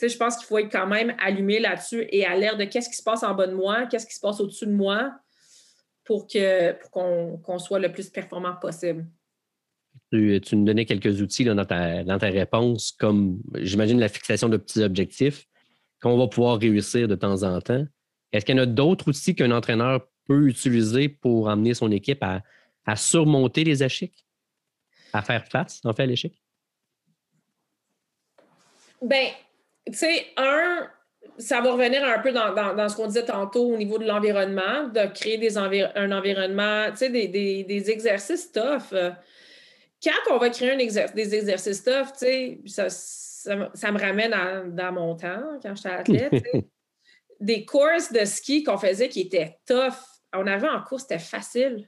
[0.00, 2.96] je pense qu'il faut être quand même allumé là-dessus et à l'air de qu'est-ce qui
[2.96, 5.12] se passe en bas de moi, qu'est-ce qui se passe au-dessus de moi
[6.04, 6.90] pour que pour
[7.42, 9.06] qu'on soit le plus performant possible.
[10.14, 15.44] Tu, nous donnais quelques outils dans, ta, réponse, comme j'imagine la fixation de petits objectifs
[16.00, 17.84] qu'on va pouvoir réussir de temps en temps.
[18.30, 22.22] Est-ce qu'il y en a d'autres outils qu'un entraîneur peut utiliser pour amener son équipe
[22.22, 22.42] à,
[22.94, 24.24] surmonter les échecs,
[25.12, 26.40] à faire face, en fait, à l'échec?
[29.02, 29.30] Ben,
[29.84, 30.88] tu sais, un,
[31.38, 35.12] ça va revenir un peu dans, ce qu'on disait tantôt au niveau de l'environnement, de
[35.12, 38.94] créer des un environnement, tu sais, des, exercices tough.
[40.04, 45.58] Quand on va créer un des exercices tough, sais, ça, me ramène dans mon temps,
[45.62, 46.44] quand j'étais athlète,
[47.40, 49.94] des courses de ski qu'on faisait qui étaient tough.
[50.34, 51.86] On avait en cours, c'était facile.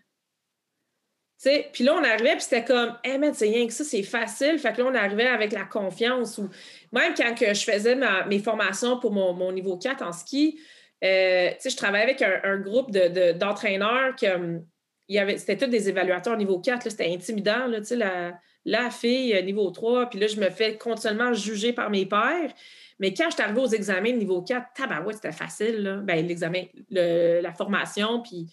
[1.73, 4.59] Puis là, on arrivait, puis c'était comme, hey, mais c'est rien que ça, c'est facile.
[4.59, 6.39] Fait que là, on arrivait avec la confiance.
[6.39, 6.49] Ou
[6.93, 10.59] même quand que je faisais mes formations pour mon, niveau 4 en ski,
[11.05, 14.63] euh, je travaillais avec un, groupe d'entraîneurs de,
[15.09, 16.91] c'était tous des évaluateurs niveau 4.
[16.91, 20.11] C'était intimidant, là, la, la fille euh, niveau 3.
[20.11, 22.53] Puis là, je me fais continuellement juger par mes pairs.
[22.99, 26.01] Mais quand je suis arrivée aux examens niveau 4, tabarouette, c'était facile.
[26.05, 28.47] Ben, l'examen, la formation, puis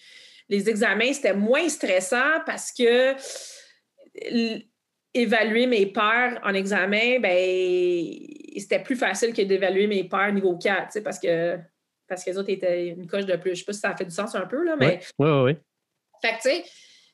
[0.49, 3.15] les examens, c'était moins stressant parce que
[5.13, 8.15] évaluer mes pairs en examen, ben,
[8.57, 11.57] c'était plus facile que d'évaluer mes pairs niveau 4, parce que
[12.07, 13.49] parce que les autres étaient une coche de plus.
[13.49, 14.99] Je ne sais pas si ça fait du sens un peu, là, mais.
[15.17, 15.57] Oui, oui, oui.
[16.23, 16.63] Fait que, tu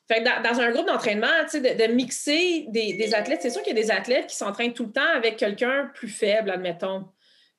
[0.08, 3.82] sais, dans, un groupe d'entraînement, de, de, mixer des, athlètes, c'est sûr qu'il y a
[3.82, 7.06] des athlètes qui s'entraînent tout le temps avec quelqu'un plus faible, admettons.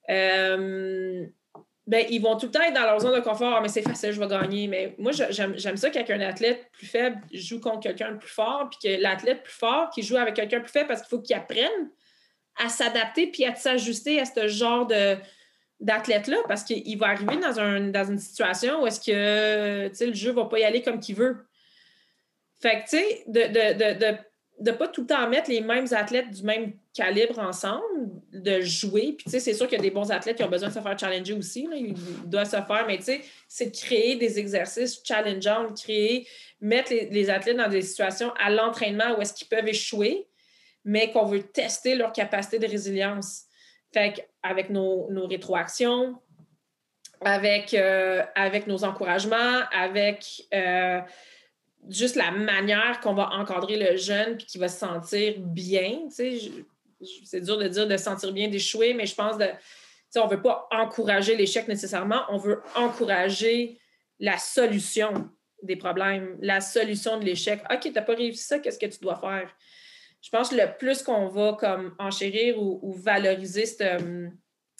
[0.09, 1.25] Euh,
[1.87, 3.55] ben, ils vont tout le temps être dans leur zone de confort.
[3.57, 4.67] Ah, mais c'est facile, je vais gagner.
[4.67, 8.79] Mais moi, j'aime ça qu'un athlète plus faible joue contre quelqu'un de plus fort, puis
[8.83, 11.89] que l'athlète plus fort qui joue avec quelqu'un plus faible parce qu'il faut qu'il apprenne
[12.63, 15.17] à s'adapter puis à s'ajuster à ce genre de
[15.81, 20.29] d'athlète-là parce qu'il va arriver dans, un, dans une situation où est-ce que le jeu
[20.31, 21.37] ne va pas y aller comme qu'il veut.
[22.61, 24.17] Fait que, tu sais, de,
[24.61, 29.13] ne pas tout le temps mettre les mêmes athlètes du même calibre ensemble, de jouer.
[29.17, 30.73] Puis, tu sais, c'est sûr qu'il y a des bons athlètes qui ont besoin de
[30.73, 31.65] se faire challenger aussi.
[31.65, 31.75] Là.
[31.75, 36.27] Ils doivent se faire, mais tu sais, c'est de créer des exercices challengeants, créer,
[36.59, 40.27] mettre les, athlètes dans des situations à l'entraînement où est-ce qu'ils peuvent échouer,
[40.85, 43.45] mais qu'on veut tester leur capacité de résilience.
[43.93, 46.17] Fait avec nos, rétroactions,
[47.19, 51.01] avec, euh, avec nos encouragements, avec euh,
[51.89, 56.07] juste la manière qu'on va encadrer le jeune puis qu'il va se sentir bien.
[56.09, 59.47] C'est dur de dire de se sentir bien d'échouer, mais je pense de.
[60.15, 63.79] On ne veut pas encourager l'échec nécessairement, on veut encourager
[64.19, 65.29] la solution
[65.63, 67.61] des problèmes, la solution de l'échec.
[67.71, 69.49] OK, tu n'as pas réussi ça, qu'est-ce que tu dois faire?
[70.21, 74.01] Je pense que le plus qu'on va comme enchérir ou, valoriser cette,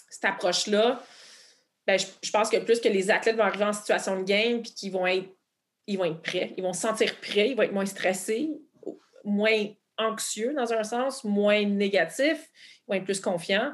[0.10, 1.01] cette approche-là,
[1.88, 4.71] ben, je, pense que plus que les athlètes vont arriver en situation de game puis
[4.71, 5.30] qu'ils vont être
[5.88, 8.49] ils vont être prêts, ils vont se sentir prêts, ils vont être moins stressés,
[9.23, 12.49] moins anxieux dans un sens, moins négatifs,
[12.88, 13.73] ils vont être plus confiants.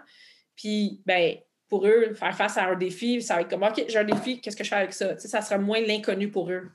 [0.56, 3.98] Puis, ben, pour eux, faire face à un défi, ça va être comme OK, j'ai
[3.98, 5.18] un défi, qu'est-ce que je fais avec ça?
[5.18, 6.72] ça sera moins l'inconnu pour eux.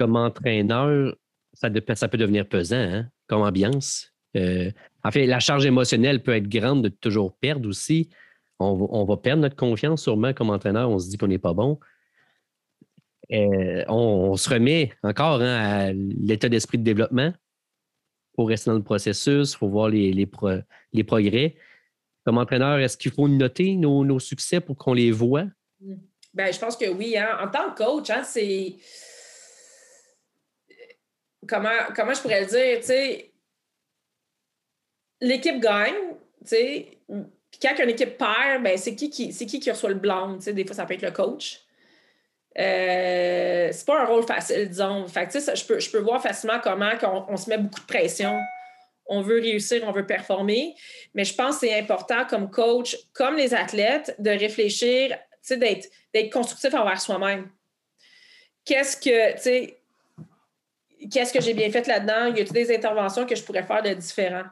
[0.00, 1.14] Comme entraîneur,
[1.56, 4.12] ça, peut devenir pesant, hein, comme ambiance.
[4.36, 4.70] Euh,
[5.02, 8.10] en fait, la charge émotionnelle peut être grande de toujours perdre aussi.
[8.58, 11.78] On va perdre notre confiance sûrement comme entraîneur, on se dit qu'on n'est pas bon.
[13.32, 17.32] Euh, on, se remet encore hein, à l'état d'esprit de développement
[18.34, 20.26] pour rester dans le processus, il faut voir les,
[21.06, 21.56] progrès.
[22.24, 25.46] Comme entraîneur, est-ce qu'il faut noter nos, succès pour qu'on les voit?
[26.34, 27.16] Ben, je pense que oui.
[27.16, 27.38] Hein.
[27.42, 28.76] En tant que coach, c'est.
[31.48, 33.30] Comment, comment je pourrais le dire?
[35.20, 36.14] L'équipe gagne,
[37.58, 40.36] puis quand une équipe perd, ben, c'est qui qui, qui qui reçoit le blanc?
[40.36, 41.62] Des fois, ça peut être le coach.
[42.58, 45.06] Euh, c'est pas un rôle facile, disons.
[45.06, 46.92] Je, peux, je peux voir facilement comment
[47.28, 48.38] on, se met beaucoup de pression.
[49.06, 50.74] On veut réussir, on veut performer.
[51.14, 55.16] Mais je pense que c'est important comme coach, comme les athlètes, de réfléchir,
[55.50, 57.50] d'être constructif envers soi-même.
[58.64, 59.78] Qu'est-ce que, tu sais,
[61.10, 62.34] qu'est-ce que j'ai bien fait là-dedans?
[62.34, 64.44] Y a-t-il des interventions que je pourrais faire de différent?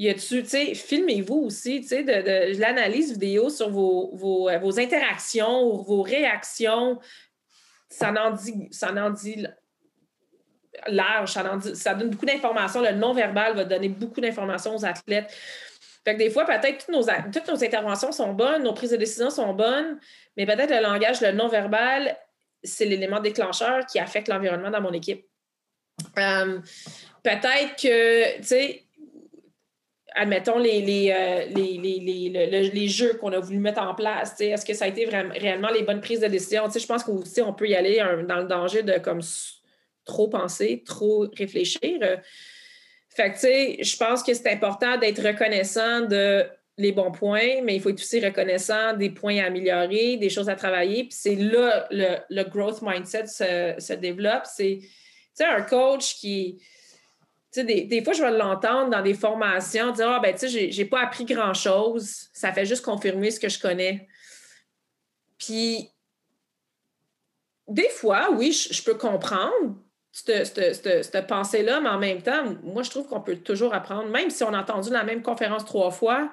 [0.00, 4.58] y a-tu, tu sais, filmez-vous aussi, tu sais, de, l'analyse vidéo sur vos, vos, euh,
[4.58, 6.98] vos, interactions ou vos réactions.
[7.90, 9.46] Ça en dit, ça en dit
[10.86, 12.80] large, ça, ça donne beaucoup d'informations.
[12.80, 15.30] Le non-verbal va donner beaucoup d'informations aux athlètes.
[16.02, 18.96] Fait que des fois, peut-être toutes nos, toutes nos interventions sont bonnes, nos prises de
[18.96, 19.98] décision sont bonnes,
[20.34, 22.16] mais peut-être le langage, le non-verbal,
[22.62, 25.29] c'est l'élément déclencheur qui affecte l'environnement dans mon équipe.
[26.18, 26.58] Euh,
[27.22, 28.82] peut-être que, tu sais,
[30.14, 34.86] admettons, les, les, euh, les, jeux qu'on a voulu mettre en place, est-ce que ça
[34.86, 36.64] a été vraiment, réellement les bonnes prises de décision?
[36.68, 39.20] je pense qu'aussi, on peut y aller dans le danger de comme
[40.04, 41.98] trop penser, trop réfléchir.
[43.08, 46.46] Fait que, je pense que c'est important d'être reconnaissant de
[46.80, 50.48] les bons points, mais il faut être aussi reconnaissant des points à améliorer, des choses
[50.48, 51.04] à travailler.
[51.04, 54.44] Puis c'est là le, le growth mindset se, se développe.
[54.46, 54.78] C'est
[55.40, 56.60] un coach qui
[57.56, 60.84] des, des, fois, je vais l'entendre dans des formations, dire Ah, ben, tu sais, j'ai
[60.84, 64.08] pas appris grand-chose, ça fait juste confirmer ce que je connais.
[65.38, 65.90] Puis,
[67.66, 69.76] des fois, oui, je, peux comprendre
[70.12, 74.44] cette, pensée-là, mais en même temps, moi, je trouve qu'on peut toujours apprendre, même si
[74.44, 76.32] on a entendu la même conférence trois fois,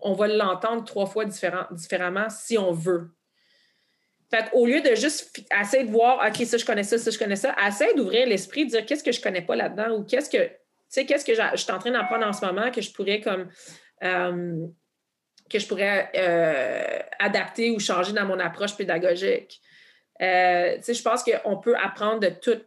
[0.00, 3.10] on va l'entendre trois fois différemment si on veut.
[4.32, 7.18] Fait au lieu de juste essayer de voir, OK, ça, je connais ça, ça, je
[7.18, 10.30] connais ça, essaye d'ouvrir l'esprit, de dire qu'est-ce que je connais pas là-dedans ou qu'est-ce
[10.30, 10.54] que, tu
[10.88, 13.50] sais, qu'est-ce que je suis en train d'apprendre en ce moment que je pourrais comme,
[14.02, 14.66] euh,
[15.50, 19.60] que je pourrais euh, adapter ou changer dans mon approche pédagogique.
[20.22, 22.58] Euh, tu sais, je pense qu'on peut apprendre de tout.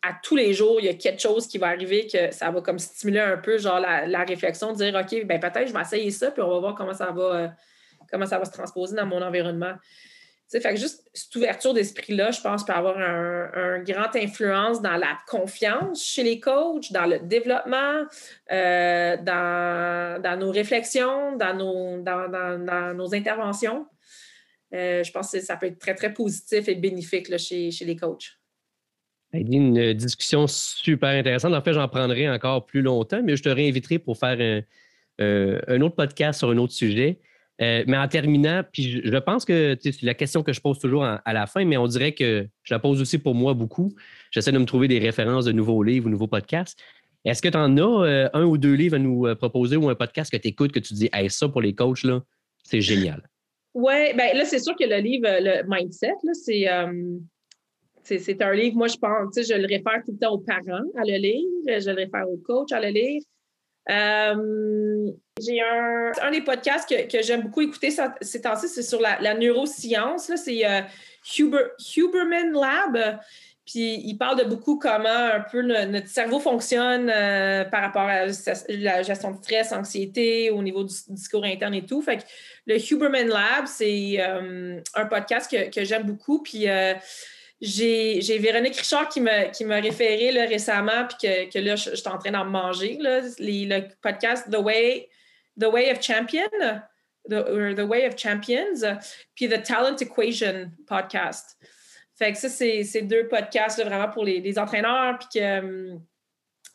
[0.00, 2.62] À tous les jours, il y a quelque chose qui va arriver que ça va
[2.62, 6.10] comme stimuler un peu, genre la, réflexion, de dire, OK, ben peut-être je vais essayer
[6.12, 7.52] ça, puis on va voir comment ça va,
[8.10, 9.74] comment ça va se transposer dans mon environnement
[10.60, 14.96] fait que juste cette ouverture d'esprit-là, je pense, peut avoir un, un grande influence dans
[14.96, 18.04] la confiance chez les coachs, dans le développement,
[18.50, 23.86] euh, dans, nos réflexions, dans nos, interventions.
[24.74, 28.38] Euh, je pense que ça peut être très, très positif et bénéfique chez, les coachs.
[29.32, 31.54] Une discussion super intéressante.
[31.54, 34.62] En fait, j'en prendrai encore plus longtemps, mais je te réinviterai pour faire
[35.20, 37.20] euh, un autre podcast sur un autre sujet.
[37.60, 41.04] Euh, mais en terminant, puis je, pense que c'est la question que je pose toujours
[41.04, 43.94] à la fin, mais on dirait que je la pose aussi pour moi beaucoup.
[44.30, 46.78] J'essaie de me trouver des références de nouveaux livres ou nouveaux podcasts.
[47.24, 49.88] Est-ce que tu en as euh, un ou deux livres à nous euh, proposer ou
[49.90, 52.22] un podcast que tu écoutes que tu dis ça pour les coachs, là,
[52.64, 53.28] c'est génial?
[53.74, 56.66] Oui, bien là, c'est sûr que le livre, le Mindset, c'est.
[58.02, 61.04] c'est un livre, moi, je pense, je le réfère tout le temps aux parents à
[61.04, 63.22] le lire, je le réfère aux coachs à le lire.
[65.44, 69.34] J'ai un, un, des podcasts que, que j'aime beaucoup écouter ces temps-ci, c'est sur la,
[69.34, 70.30] neuroscience.
[70.36, 70.80] C'est euh,
[71.38, 71.64] Huber,
[71.96, 73.20] Huberman Lab.
[73.64, 78.26] Puis il parle de beaucoup comment un peu notre cerveau fonctionne euh, par rapport à
[78.68, 82.02] la gestion de stress, anxiété, au niveau du discours interne et tout.
[82.02, 82.22] Fait que
[82.66, 86.42] le Huberman Lab, c'est un podcast que, que j'aime beaucoup.
[86.42, 86.66] Puis
[87.62, 92.18] j'ai Véronique Richard qui m'a référé là, récemment, puis que, que, là, je, suis en
[92.18, 92.98] train d'en manger.
[93.00, 95.08] Là, le podcast The Way,
[95.60, 96.48] The Way of Champion,
[97.28, 98.82] The, The Way of Champions,
[99.34, 101.56] puis The Talent Equation podcast.
[102.16, 106.04] Fait que ça, c'est deux podcasts vraiment pour les, les entraîneurs, puis que, hum,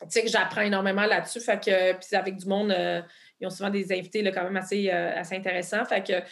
[0.02, 1.40] tu sais, que j'apprends énormément là-dessus.
[1.40, 3.02] Fait que, puis avec du monde, euh,
[3.40, 5.84] ils ont souvent des invités là, quand même assez, euh, assez intéressants.
[5.84, 6.22] Fait que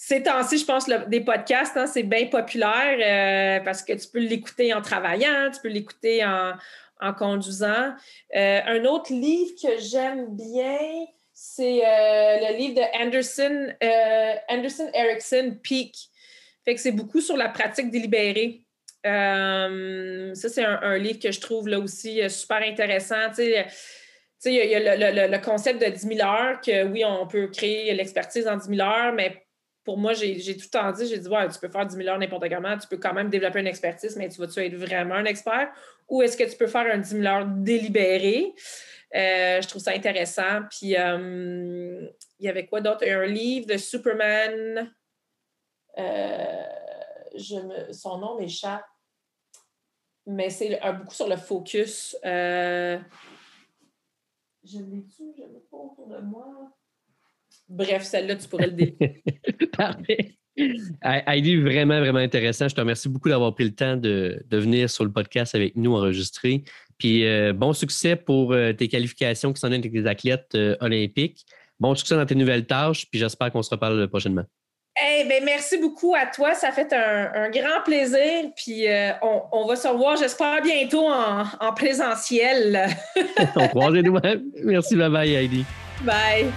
[0.00, 4.20] ces temps-ci, je pense, des podcasts, hein, c'est bien populaire euh, parce que tu peux
[4.20, 6.54] l'écouter en travaillant, tu peux l'écouter en,
[7.14, 7.94] conduisant.
[8.36, 10.78] Euh, un autre livre que j'aime bien,
[11.40, 13.72] c'est euh, le livre de Anderson,
[14.48, 15.94] Anderson Erickson, Peak.
[16.64, 18.64] Fait que c'est beaucoup sur la pratique délibérée.
[19.04, 23.28] ça, c'est un, livre que je trouve là aussi super intéressant.
[23.28, 23.66] Tu sais,
[24.46, 27.94] il y a, le, le, concept de 10 000 heures, que oui, on peut créer
[27.94, 29.46] l'expertise en 10 000 heures, mais
[29.84, 32.18] pour moi, j'ai tout le dit, j'ai dit, ouais, tu peux faire 10 000 heures
[32.18, 35.24] n'importe comment, tu peux quand même développer une expertise, mais tu vas-tu être vraiment un
[35.24, 35.70] expert?
[36.08, 38.54] Ou est-ce que tu peux faire un 10 000 heures délibéré?
[39.14, 40.62] Euh, je trouve ça intéressant.
[40.70, 43.06] Puis, euh, il y avait quoi d'autre?
[43.06, 44.92] Un livre de Superman.
[45.98, 46.64] Euh,
[47.92, 48.84] son nom m'échappe.
[50.26, 52.16] Mais c'est beaucoup sur le focus.
[52.22, 52.98] je
[54.64, 55.32] l'ai-tu?
[55.36, 56.70] Je l'ai pas autour de moi.
[57.66, 58.94] Bref, celle-là, tu pourrais le dire.
[59.76, 60.37] Parfait.
[61.02, 62.68] Heidi, vraiment, vraiment intéressant.
[62.68, 65.94] Je te remercie beaucoup d'avoir pris le temps de, venir sur le podcast avec nous
[65.94, 66.64] enregistrer.
[66.98, 71.46] Puis euh, bon succès pour euh, tes qualifications qui sont avec les athlètes euh, olympiques.
[71.78, 74.42] Bon succès dans tes nouvelles tâches, puis j'espère qu'on se reparle prochainement.
[75.00, 76.54] Eh ben, merci beaucoup à toi.
[76.54, 78.50] Ça fait un, grand plaisir.
[78.56, 78.86] Puis
[79.22, 82.88] on, va se revoir, j'espère, bientôt en, en présentiel.
[83.54, 84.20] on croise les doigts.
[84.64, 85.64] Merci, bye bye, Heidi.
[86.04, 86.52] Bye.